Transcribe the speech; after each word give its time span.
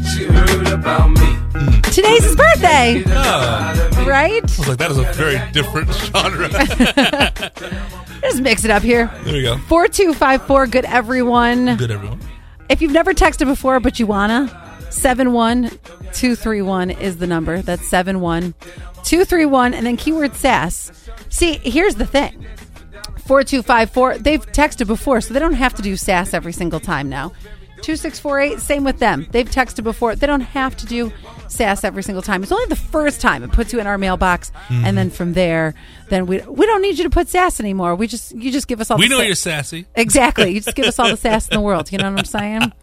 what 0.00 0.18
you 0.18 0.32
heard 0.32 0.68
about 0.72 1.10
me. 1.10 1.36
Today's 1.90 2.24
his 2.24 2.36
birthday, 2.36 3.02
Oh, 3.06 4.04
right? 4.06 4.42
I 4.42 4.58
was 4.58 4.68
like, 4.68 4.78
that 4.78 4.90
is 4.90 4.98
a 4.98 5.02
very 5.12 5.38
different 5.52 5.92
genre. 5.92 6.48
Just 8.22 8.40
mix 8.42 8.64
it 8.64 8.70
up 8.70 8.82
here. 8.82 9.10
there 9.24 9.34
we 9.34 9.42
go. 9.42 9.56
4254, 9.58 10.66
good 10.68 10.84
everyone. 10.84 11.76
Good, 11.76 11.90
everyone. 11.90 12.20
If 12.68 12.80
you've 12.82 12.92
never 12.92 13.12
texted 13.12 13.46
before, 13.46 13.80
but 13.80 13.98
you 13.98 14.06
wanna, 14.06 14.46
71231 14.90 16.90
is 16.90 17.16
the 17.16 17.26
number. 17.26 17.60
That's 17.62 17.86
71231, 17.88 19.74
and 19.74 19.84
then 19.86 19.96
keyword 19.96 20.34
sass. 20.36 20.92
See, 21.28 21.54
here's 21.54 21.96
the 21.96 22.06
thing 22.06 22.46
4254, 23.26 24.18
they've 24.18 24.46
texted 24.52 24.86
before, 24.86 25.20
so 25.20 25.34
they 25.34 25.40
don't 25.40 25.54
have 25.54 25.74
to 25.74 25.82
do 25.82 25.96
sass 25.96 26.32
every 26.34 26.52
single 26.52 26.78
time 26.80 27.08
now. 27.08 27.32
2648, 27.82 28.60
same 28.60 28.84
with 28.84 28.98
them. 28.98 29.26
They've 29.30 29.48
texted 29.48 29.84
before. 29.84 30.14
They 30.14 30.26
don't 30.26 30.40
have 30.40 30.76
to 30.78 30.86
do 30.86 31.12
sass 31.48 31.84
every 31.84 32.02
single 32.02 32.22
time. 32.22 32.42
It's 32.42 32.52
only 32.52 32.66
the 32.66 32.76
first 32.76 33.20
time 33.20 33.42
it 33.42 33.52
puts 33.52 33.72
you 33.72 33.80
in 33.80 33.86
our 33.86 33.98
mailbox, 33.98 34.52
and 34.68 34.96
then 34.96 35.10
from 35.10 35.32
there, 35.32 35.74
then 36.08 36.26
we 36.26 36.38
we 36.40 36.66
don't 36.66 36.82
need 36.82 36.98
you 36.98 37.04
to 37.04 37.10
put 37.10 37.28
sass 37.28 37.60
anymore. 37.60 37.94
We 37.94 38.06
just 38.06 38.32
you 38.32 38.52
just 38.52 38.68
give 38.68 38.80
us 38.80 38.90
all. 38.90 38.98
We 38.98 39.08
the 39.08 39.10
know 39.10 39.18
sa- 39.18 39.24
you're 39.24 39.34
sassy. 39.34 39.86
Exactly. 39.94 40.50
You 40.50 40.60
just 40.60 40.76
give 40.76 40.86
us 40.86 40.98
all 40.98 41.08
the 41.08 41.16
sass 41.16 41.48
in 41.48 41.54
the 41.54 41.60
world. 41.60 41.90
You 41.92 41.98
know 41.98 42.10
what 42.10 42.18
I'm 42.20 42.24
saying? 42.24 42.72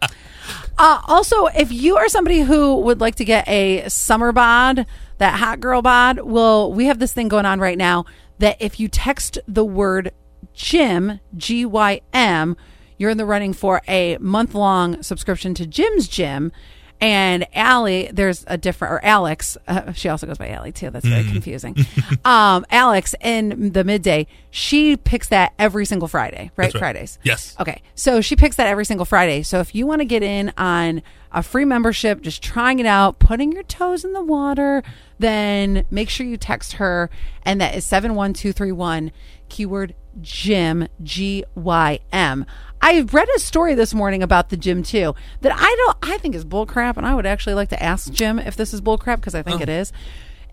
Uh, 0.78 1.00
also, 1.08 1.46
if 1.46 1.72
you 1.72 1.96
are 1.96 2.08
somebody 2.08 2.40
who 2.40 2.76
would 2.76 3.00
like 3.00 3.16
to 3.16 3.24
get 3.24 3.46
a 3.48 3.88
summer 3.88 4.30
bod, 4.32 4.86
that 5.18 5.38
hot 5.38 5.60
girl 5.60 5.82
bod, 5.82 6.20
well, 6.20 6.72
we 6.72 6.86
have 6.86 7.00
this 7.00 7.12
thing 7.12 7.26
going 7.28 7.44
on 7.44 7.58
right 7.58 7.76
now 7.76 8.04
that 8.38 8.56
if 8.60 8.78
you 8.78 8.86
text 8.88 9.38
the 9.48 9.64
word 9.64 10.12
gym, 10.54 11.18
G 11.36 11.66
Y 11.66 12.00
M, 12.12 12.56
you're 12.98 13.10
in 13.10 13.16
the 13.16 13.24
running 13.24 13.52
for 13.52 13.80
a 13.88 14.18
month 14.18 14.54
long 14.54 15.02
subscription 15.02 15.54
to 15.54 15.66
Jim's 15.66 16.08
Gym. 16.08 16.52
And 17.00 17.46
Allie, 17.54 18.10
there's 18.12 18.44
a 18.48 18.58
different, 18.58 18.94
or 18.94 19.04
Alex, 19.04 19.56
uh, 19.68 19.92
she 19.92 20.08
also 20.08 20.26
goes 20.26 20.36
by 20.36 20.48
Allie 20.48 20.72
too. 20.72 20.90
That's 20.90 21.06
very 21.06 21.22
confusing. 21.22 21.76
um, 22.24 22.66
Alex 22.70 23.14
in 23.20 23.70
the 23.72 23.84
midday, 23.84 24.26
she 24.50 24.96
picks 24.96 25.28
that 25.28 25.52
every 25.58 25.84
single 25.84 26.08
Friday, 26.08 26.50
right? 26.56 26.72
Right. 26.72 26.78
Fridays. 26.78 27.18
Yes. 27.22 27.54
Okay. 27.60 27.82
So 27.94 28.20
she 28.20 28.36
picks 28.36 28.56
that 28.56 28.66
every 28.66 28.84
single 28.84 29.04
Friday. 29.04 29.42
So 29.42 29.60
if 29.60 29.74
you 29.74 29.86
want 29.86 30.00
to 30.00 30.04
get 30.04 30.22
in 30.22 30.52
on 30.56 31.02
a 31.32 31.42
free 31.42 31.64
membership, 31.64 32.22
just 32.22 32.42
trying 32.42 32.78
it 32.78 32.86
out, 32.86 33.18
putting 33.18 33.52
your 33.52 33.62
toes 33.64 34.04
in 34.04 34.12
the 34.12 34.22
water, 34.22 34.82
then 35.18 35.84
make 35.90 36.08
sure 36.08 36.26
you 36.26 36.36
text 36.36 36.74
her. 36.74 37.10
And 37.42 37.60
that 37.60 37.74
is 37.74 37.84
71231, 37.84 39.12
keyword 39.48 39.94
gym, 40.20 40.88
G 41.02 41.44
Y 41.54 41.98
M. 42.12 42.46
I 42.80 43.00
read 43.00 43.28
a 43.34 43.38
story 43.40 43.74
this 43.74 43.92
morning 43.92 44.22
about 44.22 44.50
the 44.50 44.56
gym 44.56 44.82
too 44.82 45.14
that 45.40 45.52
I 45.54 45.74
don't, 45.76 45.98
I 46.02 46.18
think 46.18 46.34
is 46.34 46.44
bullcrap. 46.44 46.96
And 46.96 47.04
I 47.04 47.14
would 47.14 47.26
actually 47.26 47.54
like 47.54 47.68
to 47.70 47.82
ask 47.82 48.12
Jim 48.12 48.38
if 48.38 48.56
this 48.56 48.72
is 48.72 48.80
bullcrap 48.80 49.16
because 49.16 49.34
I 49.34 49.42
think 49.42 49.60
oh. 49.60 49.64
it 49.64 49.68
is. 49.68 49.92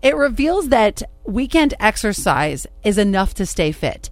It 0.02 0.14
reveals 0.16 0.68
that 0.68 1.02
weekend 1.24 1.74
exercise 1.80 2.66
is 2.84 2.98
enough 2.98 3.34
to 3.34 3.46
stay 3.46 3.72
fit. 3.72 4.10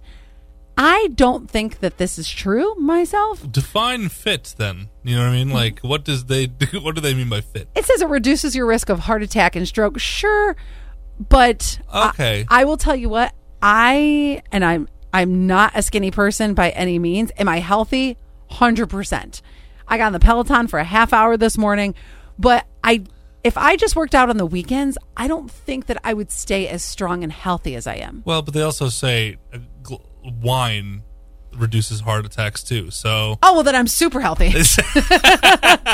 I 0.77 1.07
don't 1.15 1.49
think 1.49 1.79
that 1.79 1.97
this 1.97 2.19
is 2.19 2.29
true 2.29 2.75
myself. 2.75 3.49
Define 3.49 4.09
fit, 4.09 4.55
then. 4.57 4.89
You 5.03 5.15
know 5.15 5.21
what 5.23 5.29
I 5.29 5.35
mean? 5.35 5.47
Hmm. 5.49 5.53
Like, 5.53 5.79
what 5.79 6.03
does 6.03 6.25
they 6.25 6.47
do? 6.47 6.81
What 6.81 6.95
do 6.95 7.01
they 7.01 7.13
mean 7.13 7.29
by 7.29 7.41
fit? 7.41 7.69
It 7.75 7.85
says 7.85 8.01
it 8.01 8.09
reduces 8.09 8.55
your 8.55 8.65
risk 8.65 8.89
of 8.89 8.99
heart 8.99 9.23
attack 9.23 9.55
and 9.55 9.65
stroke. 9.67 9.97
Sure, 9.99 10.55
but 11.29 11.79
I- 11.89 12.09
Okay. 12.09 12.45
I, 12.49 12.65
will 12.65 12.75
tell 12.77 12.95
you 12.95 13.07
what 13.07 13.33
I 13.61 14.41
and 14.51 14.65
I'm 14.65 14.89
I'm 15.13 15.47
not 15.47 15.71
a 15.75 15.81
skinny 15.81 16.11
person 16.11 16.53
by 16.55 16.71
any 16.71 16.99
means. 16.99 17.31
Am 17.37 17.47
I 17.47 17.59
healthy? 17.59 18.17
Hundred 18.49 18.89
percent. 18.89 19.41
I 19.87 19.97
got 19.97 20.07
on 20.07 20.13
the 20.13 20.19
Peloton 20.19 20.67
for 20.67 20.77
a 20.79 20.83
half 20.83 21.13
hour 21.13 21.37
this 21.37 21.57
morning, 21.57 21.95
but 22.37 22.65
I 22.83 23.03
if 23.45 23.57
I 23.57 23.75
just 23.75 23.95
worked 23.95 24.15
out 24.15 24.29
on 24.29 24.37
the 24.37 24.45
weekends, 24.45 24.97
I 25.15 25.27
don't 25.27 25.49
think 25.49 25.85
that 25.85 25.99
I 26.03 26.15
would 26.15 26.31
stay 26.31 26.67
as 26.67 26.83
strong 26.83 27.23
and 27.23 27.31
healthy 27.31 27.75
as 27.75 27.85
I 27.85 27.97
am. 27.97 28.23
Well, 28.25 28.41
but 28.41 28.55
they 28.55 28.63
also 28.63 28.89
say 28.89 29.37
uh, 29.53 29.59
gl- 29.83 30.01
wine 30.41 31.03
reduces 31.53 32.01
heart 32.01 32.25
attacks 32.25 32.63
too. 32.63 32.89
So 32.89 33.37
Oh 33.43 33.53
well, 33.53 33.63
then 33.63 33.75
I'm 33.75 33.87
super 33.87 34.19
healthy. 34.19 34.47